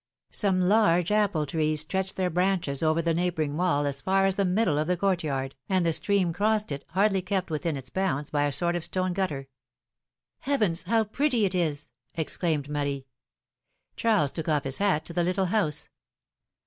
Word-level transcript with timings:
Some 0.31 0.59
large 0.59 1.11
apple 1.11 1.45
trees 1.45 1.81
stretched 1.81 2.15
their 2.15 2.31
branches 2.31 2.81
over 2.81 3.03
the 3.03 3.13
neighboring 3.13 3.55
wall 3.55 3.85
as 3.85 4.01
far 4.01 4.25
as 4.25 4.33
the 4.33 4.45
middle 4.45 4.79
of 4.79 4.87
the 4.87 4.97
court 4.97 5.23
yard, 5.23 5.51
philomI:ne's 5.51 5.51
marbiages. 5.51 5.67
71 5.67 5.77
and 5.77 5.85
the 5.85 5.93
stream 5.93 6.33
crossed 6.33 6.71
it, 6.71 6.85
hardly 6.87 7.21
kept 7.21 7.51
within 7.51 7.77
its 7.77 7.89
bounds 7.91 8.31
by 8.31 8.45
a 8.45 8.51
sort 8.51 8.75
of 8.75 8.83
stone 8.83 9.13
gutter. 9.13 9.47
Heavens! 10.39 10.81
how 10.81 11.03
pretty 11.03 11.45
it 11.45 11.53
is 11.53 11.89
exclaimed 12.15 12.67
Marie. 12.67 13.05
Charles 13.95 14.31
took 14.31 14.47
off 14.49 14.63
his 14.63 14.79
hat 14.79 15.05
to 15.05 15.13
the 15.13 15.21
little 15.21 15.45
house. 15.53 15.87